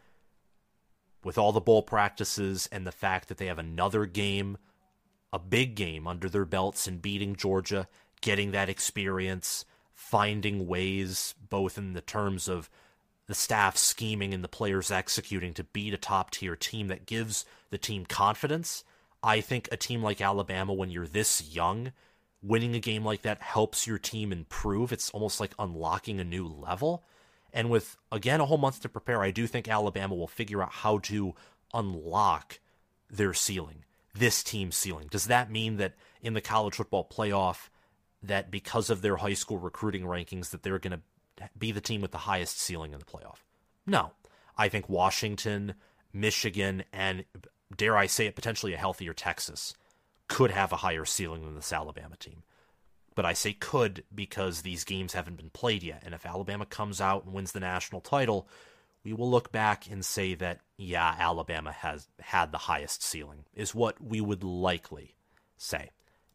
with 1.23 1.37
all 1.37 1.51
the 1.51 1.59
bowl 1.59 1.81
practices 1.81 2.69
and 2.71 2.87
the 2.87 2.91
fact 2.91 3.27
that 3.27 3.37
they 3.37 3.47
have 3.47 3.59
another 3.59 4.05
game, 4.05 4.57
a 5.33 5.39
big 5.39 5.75
game 5.75 6.07
under 6.07 6.29
their 6.29 6.45
belts 6.45 6.87
in 6.87 6.99
beating 6.99 7.35
Georgia, 7.35 7.87
getting 8.21 8.51
that 8.51 8.69
experience, 8.69 9.65
finding 9.93 10.67
ways, 10.67 11.35
both 11.49 11.77
in 11.77 11.93
the 11.93 12.01
terms 12.01 12.47
of 12.47 12.69
the 13.27 13.35
staff 13.35 13.77
scheming 13.77 14.33
and 14.33 14.43
the 14.43 14.47
players 14.47 14.89
executing 14.89 15.53
to 15.53 15.63
beat 15.63 15.93
a 15.93 15.97
top 15.97 16.31
tier 16.31 16.55
team 16.55 16.87
that 16.87 17.05
gives 17.05 17.45
the 17.69 17.77
team 17.77 18.05
confidence. 18.05 18.83
I 19.21 19.41
think 19.41 19.69
a 19.71 19.77
team 19.77 20.01
like 20.01 20.21
Alabama, 20.21 20.73
when 20.73 20.89
you're 20.89 21.07
this 21.07 21.53
young, 21.53 21.91
winning 22.41 22.73
a 22.75 22.79
game 22.79 23.05
like 23.05 23.21
that 23.23 23.41
helps 23.41 23.85
your 23.85 23.97
team 23.97 24.31
improve. 24.31 24.91
It's 24.91 25.09
almost 25.11 25.39
like 25.39 25.53
unlocking 25.59 26.19
a 26.19 26.23
new 26.23 26.47
level. 26.47 27.03
And 27.53 27.69
with, 27.69 27.97
again, 28.11 28.41
a 28.41 28.45
whole 28.45 28.57
month 28.57 28.81
to 28.81 28.89
prepare, 28.89 29.21
I 29.21 29.31
do 29.31 29.45
think 29.45 29.67
Alabama 29.67 30.15
will 30.15 30.27
figure 30.27 30.61
out 30.63 30.71
how 30.71 30.99
to 30.99 31.35
unlock 31.73 32.59
their 33.09 33.33
ceiling, 33.33 33.85
this 34.13 34.43
team's 34.43 34.75
ceiling. 34.75 35.07
Does 35.09 35.25
that 35.25 35.51
mean 35.51 35.77
that 35.77 35.93
in 36.21 36.33
the 36.33 36.41
college 36.41 36.75
football 36.75 37.07
playoff, 37.09 37.69
that 38.23 38.51
because 38.51 38.89
of 38.89 39.01
their 39.01 39.17
high 39.17 39.33
school 39.33 39.57
recruiting 39.57 40.03
rankings, 40.03 40.49
that 40.49 40.63
they're 40.63 40.79
going 40.79 40.99
to 41.37 41.49
be 41.57 41.71
the 41.71 41.81
team 41.81 42.01
with 42.01 42.11
the 42.11 42.17
highest 42.19 42.59
ceiling 42.59 42.93
in 42.93 42.99
the 42.99 43.05
playoff? 43.05 43.37
No. 43.85 44.11
I 44.57 44.67
think 44.69 44.89
Washington, 44.89 45.75
Michigan, 46.11 46.83
and 46.91 47.23
dare 47.75 47.95
I 47.97 48.07
say 48.07 48.25
it, 48.25 48.35
potentially 48.35 48.73
a 48.73 48.77
healthier 48.77 49.13
Texas 49.13 49.73
could 50.27 50.51
have 50.51 50.71
a 50.71 50.77
higher 50.77 51.05
ceiling 51.05 51.45
than 51.45 51.55
this 51.55 51.73
Alabama 51.73 52.15
team. 52.17 52.43
But 53.15 53.25
I 53.25 53.33
say 53.33 53.53
could 53.53 54.03
because 54.13 54.61
these 54.61 54.83
games 54.83 55.13
haven't 55.13 55.37
been 55.37 55.49
played 55.49 55.83
yet. 55.83 56.03
And 56.05 56.13
if 56.13 56.25
Alabama 56.25 56.65
comes 56.65 57.01
out 57.01 57.25
and 57.25 57.33
wins 57.33 57.51
the 57.51 57.59
national 57.59 58.01
title, 58.01 58.47
we 59.03 59.13
will 59.13 59.29
look 59.29 59.51
back 59.51 59.89
and 59.89 60.05
say 60.05 60.35
that, 60.35 60.59
yeah, 60.77 61.15
Alabama 61.17 61.71
has 61.71 62.07
had 62.19 62.51
the 62.51 62.57
highest 62.57 63.01
ceiling, 63.01 63.45
is 63.53 63.73
what 63.73 64.01
we 64.01 64.21
would 64.21 64.43
likely 64.43 65.15
say. 65.57 65.89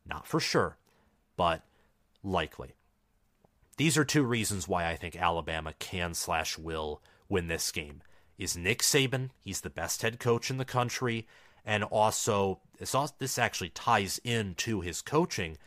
Not 0.06 0.26
for 0.26 0.40
sure, 0.40 0.76
but 1.36 1.62
likely. 2.24 2.74
These 3.76 3.98
are 3.98 4.04
two 4.04 4.22
reasons 4.22 4.66
why 4.66 4.86
I 4.86 4.96
think 4.96 5.16
Alabama 5.16 5.74
can 5.78 6.14
slash 6.14 6.58
will 6.58 7.02
win 7.28 7.48
this 7.48 7.70
game. 7.72 8.02
Is 8.38 8.56
Nick 8.56 8.82
Saban, 8.82 9.30
he's 9.40 9.60
the 9.60 9.70
best 9.70 10.02
head 10.02 10.18
coach 10.18 10.50
in 10.50 10.56
the 10.56 10.64
country, 10.64 11.26
and 11.64 11.84
also 11.84 12.60
this 12.78 13.38
actually 13.38 13.70
ties 13.70 14.20
into 14.24 14.80
his 14.80 15.02
coaching. 15.02 15.58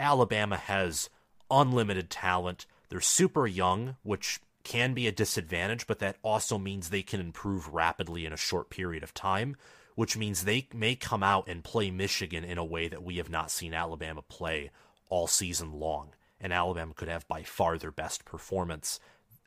Alabama 0.00 0.56
has 0.56 1.10
unlimited 1.50 2.10
talent. 2.10 2.66
They're 2.88 3.00
super 3.00 3.46
young, 3.46 3.96
which 4.02 4.40
can 4.64 4.94
be 4.94 5.06
a 5.06 5.12
disadvantage, 5.12 5.86
but 5.86 5.98
that 6.00 6.16
also 6.22 6.58
means 6.58 6.90
they 6.90 7.02
can 7.02 7.20
improve 7.20 7.72
rapidly 7.72 8.26
in 8.26 8.32
a 8.32 8.36
short 8.36 8.70
period 8.70 9.02
of 9.02 9.14
time, 9.14 9.56
which 9.94 10.16
means 10.16 10.44
they 10.44 10.68
may 10.74 10.94
come 10.94 11.22
out 11.22 11.48
and 11.48 11.64
play 11.64 11.90
Michigan 11.90 12.44
in 12.44 12.58
a 12.58 12.64
way 12.64 12.88
that 12.88 13.02
we 13.02 13.16
have 13.16 13.30
not 13.30 13.50
seen 13.50 13.74
Alabama 13.74 14.22
play 14.22 14.70
all 15.08 15.26
season 15.26 15.72
long. 15.72 16.10
And 16.40 16.52
Alabama 16.52 16.94
could 16.94 17.08
have 17.08 17.26
by 17.28 17.42
far 17.42 17.78
their 17.78 17.90
best 17.90 18.24
performance 18.24 19.00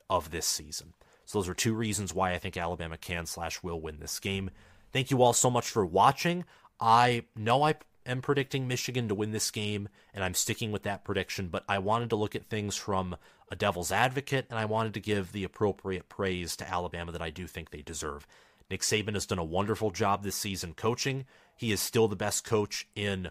of 0.09 0.31
this 0.31 0.45
season. 0.45 0.93
So 1.25 1.39
those 1.39 1.47
are 1.47 1.53
two 1.53 1.73
reasons 1.73 2.13
why 2.13 2.33
I 2.33 2.37
think 2.37 2.57
Alabama 2.57 2.97
can 2.97 3.25
slash 3.25 3.63
will 3.63 3.79
win 3.79 3.99
this 3.99 4.19
game. 4.19 4.49
Thank 4.91 5.09
you 5.09 5.21
all 5.21 5.33
so 5.33 5.49
much 5.49 5.69
for 5.69 5.85
watching. 5.85 6.43
I 6.79 7.23
know 7.35 7.63
I 7.63 7.75
am 8.05 8.21
predicting 8.21 8.67
Michigan 8.67 9.07
to 9.07 9.15
win 9.15 9.31
this 9.31 9.51
game, 9.51 9.87
and 10.13 10.23
I'm 10.23 10.33
sticking 10.33 10.71
with 10.71 10.83
that 10.83 11.05
prediction, 11.05 11.47
but 11.47 11.63
I 11.69 11.79
wanted 11.79 12.09
to 12.09 12.15
look 12.17 12.35
at 12.35 12.49
things 12.49 12.75
from 12.75 13.15
a 13.49 13.55
devil's 13.55 13.91
advocate, 13.91 14.47
and 14.49 14.59
I 14.59 14.65
wanted 14.65 14.93
to 14.95 14.99
give 14.99 15.31
the 15.31 15.43
appropriate 15.43 16.09
praise 16.09 16.55
to 16.57 16.69
Alabama 16.69 17.11
that 17.13 17.21
I 17.21 17.29
do 17.29 17.47
think 17.47 17.69
they 17.69 17.81
deserve. 17.81 18.27
Nick 18.69 18.81
Saban 18.81 19.13
has 19.13 19.25
done 19.25 19.39
a 19.39 19.43
wonderful 19.43 19.91
job 19.91 20.23
this 20.23 20.35
season 20.35 20.73
coaching. 20.73 21.25
He 21.55 21.71
is 21.71 21.81
still 21.81 22.07
the 22.07 22.15
best 22.15 22.43
coach 22.43 22.87
in 22.95 23.29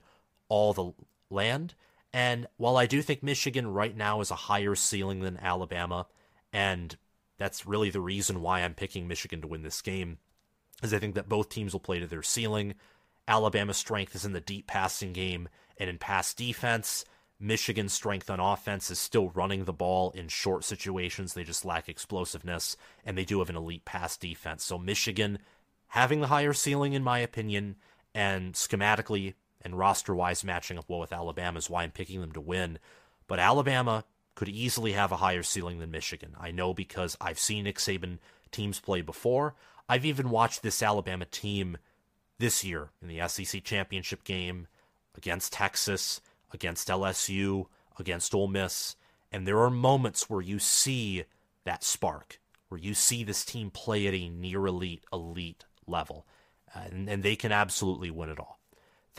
all 0.48 0.72
the 0.72 0.92
land. 1.30 1.74
And 2.12 2.46
while 2.56 2.76
I 2.76 2.86
do 2.86 3.02
think 3.02 3.22
Michigan 3.22 3.72
right 3.72 3.96
now 3.96 4.20
is 4.20 4.30
a 4.30 4.36
higher 4.36 4.74
ceiling 4.74 5.20
than 5.20 5.38
Alabama, 5.38 6.06
and 6.52 6.96
that's 7.38 7.66
really 7.66 7.90
the 7.90 8.00
reason 8.00 8.42
why 8.42 8.60
I'm 8.60 8.74
picking 8.74 9.06
Michigan 9.06 9.40
to 9.42 9.46
win 9.46 9.62
this 9.62 9.80
game, 9.80 10.18
is 10.82 10.92
I 10.92 10.98
think 10.98 11.14
that 11.14 11.28
both 11.28 11.48
teams 11.48 11.72
will 11.72 11.80
play 11.80 12.00
to 12.00 12.06
their 12.06 12.22
ceiling. 12.22 12.74
Alabama's 13.28 13.76
strength 13.76 14.14
is 14.14 14.24
in 14.24 14.32
the 14.32 14.40
deep 14.40 14.66
passing 14.66 15.12
game 15.12 15.48
and 15.76 15.88
in 15.88 15.98
pass 15.98 16.34
defense. 16.34 17.04
Michigan's 17.38 17.92
strength 17.92 18.28
on 18.28 18.40
offense 18.40 18.90
is 18.90 18.98
still 18.98 19.30
running 19.30 19.64
the 19.64 19.72
ball 19.72 20.10
in 20.10 20.28
short 20.28 20.64
situations. 20.64 21.32
They 21.32 21.44
just 21.44 21.64
lack 21.64 21.88
explosiveness, 21.88 22.76
and 23.04 23.16
they 23.16 23.24
do 23.24 23.38
have 23.38 23.48
an 23.48 23.56
elite 23.56 23.86
pass 23.86 24.16
defense. 24.16 24.62
So, 24.64 24.76
Michigan 24.76 25.38
having 25.88 26.20
the 26.20 26.26
higher 26.26 26.52
ceiling, 26.52 26.92
in 26.92 27.02
my 27.02 27.20
opinion, 27.20 27.76
and 28.14 28.52
schematically 28.54 29.34
and 29.62 29.78
roster 29.78 30.14
wise 30.14 30.44
matching 30.44 30.78
up 30.78 30.86
well 30.88 31.00
with 31.00 31.12
Alabama 31.12 31.58
is 31.58 31.70
why 31.70 31.82
I'm 31.82 31.90
picking 31.90 32.20
them 32.20 32.32
to 32.32 32.40
win. 32.40 32.78
But 33.26 33.38
Alabama 33.38 34.04
could 34.34 34.48
easily 34.48 34.92
have 34.92 35.12
a 35.12 35.16
higher 35.16 35.42
ceiling 35.42 35.78
than 35.78 35.90
Michigan. 35.90 36.34
I 36.38 36.50
know 36.50 36.72
because 36.72 37.16
I've 37.20 37.38
seen 37.38 37.64
Nick 37.64 37.78
Saban 37.78 38.18
teams 38.50 38.80
play 38.80 39.02
before. 39.02 39.54
I've 39.88 40.04
even 40.04 40.30
watched 40.30 40.62
this 40.62 40.82
Alabama 40.82 41.24
team 41.24 41.76
this 42.38 42.64
year 42.64 42.90
in 43.02 43.08
the 43.08 43.26
SEC 43.28 43.62
championship 43.64 44.24
game 44.24 44.66
against 45.16 45.52
Texas 45.52 46.20
against 46.52 46.88
LSU, 46.88 47.66
against 47.98 48.34
Ole 48.34 48.48
Miss, 48.48 48.96
and 49.32 49.46
there 49.46 49.60
are 49.60 49.70
moments 49.70 50.28
where 50.28 50.40
you 50.40 50.58
see 50.58 51.24
that 51.64 51.84
spark, 51.84 52.40
where 52.68 52.80
you 52.80 52.94
see 52.94 53.24
this 53.24 53.44
team 53.44 53.70
play 53.70 54.06
at 54.06 54.14
a 54.14 54.28
near 54.28 54.66
elite, 54.66 55.04
elite 55.12 55.64
level, 55.86 56.26
and, 56.74 57.08
and 57.08 57.22
they 57.22 57.36
can 57.36 57.52
absolutely 57.52 58.10
win 58.10 58.30
it 58.30 58.38
all. 58.38 58.59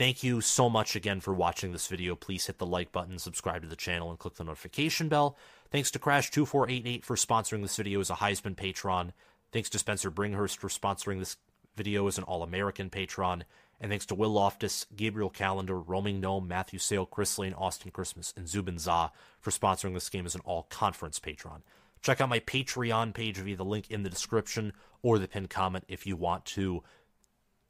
Thank 0.02 0.24
you 0.24 0.40
so 0.40 0.68
much 0.68 0.96
again 0.96 1.20
for 1.20 1.32
watching 1.32 1.70
this 1.70 1.86
video. 1.86 2.16
Please 2.16 2.46
hit 2.46 2.58
the 2.58 2.66
like 2.66 2.90
button, 2.90 3.20
subscribe 3.20 3.62
to 3.62 3.68
the 3.68 3.76
channel, 3.76 4.10
and 4.10 4.18
click 4.18 4.34
the 4.34 4.42
notification 4.42 5.08
bell. 5.08 5.36
Thanks 5.70 5.92
to 5.92 6.00
Crash2488 6.00 7.04
for 7.04 7.14
sponsoring 7.14 7.62
this 7.62 7.76
video 7.76 8.00
as 8.00 8.10
a 8.10 8.14
Heisman 8.14 8.56
patron. 8.56 9.12
Thanks 9.52 9.70
to 9.70 9.78
Spencer 9.78 10.10
Bringhurst 10.10 10.56
for 10.56 10.66
sponsoring 10.66 11.20
this 11.20 11.36
video 11.76 12.08
as 12.08 12.18
an 12.18 12.24
All 12.24 12.42
American 12.42 12.90
patron. 12.90 13.44
And 13.80 13.92
thanks 13.92 14.04
to 14.06 14.16
Will 14.16 14.30
Loftus, 14.30 14.86
Gabriel 14.96 15.30
Calendar, 15.30 15.78
Roaming 15.78 16.20
Gnome, 16.20 16.48
Matthew 16.48 16.80
Sale, 16.80 17.06
Chris 17.06 17.38
Lane, 17.38 17.54
Austin 17.54 17.92
Christmas, 17.92 18.34
and 18.36 18.48
Zubin 18.48 18.80
Za 18.80 19.12
for 19.38 19.52
sponsoring 19.52 19.94
this 19.94 20.08
game 20.08 20.26
as 20.26 20.34
an 20.34 20.42
all 20.44 20.64
conference 20.64 21.20
patron. 21.20 21.62
Check 22.00 22.20
out 22.20 22.28
my 22.28 22.40
Patreon 22.40 23.14
page 23.14 23.36
via 23.36 23.56
the 23.56 23.64
link 23.64 23.88
in 23.88 24.02
the 24.02 24.10
description 24.10 24.72
or 25.00 25.20
the 25.20 25.28
pinned 25.28 25.50
comment 25.50 25.84
if 25.86 26.08
you 26.08 26.16
want 26.16 26.44
to 26.46 26.82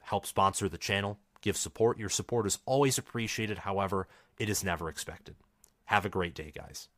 help 0.01 0.25
sponsor 0.25 0.67
the 0.67 0.79
channel, 0.79 1.19
give 1.43 1.57
support. 1.57 1.99
Your 1.99 2.09
support 2.09 2.47
is 2.47 2.59
always 2.65 2.97
appreciated, 2.97 3.59
however, 3.59 4.09
it 4.39 4.49
is 4.49 4.65
never 4.65 4.89
expected. 4.89 5.35
Have 5.85 6.07
a 6.07 6.09
great 6.09 6.35
day, 6.35 6.53
guys. 6.55 6.89